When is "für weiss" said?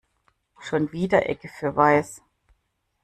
1.47-2.23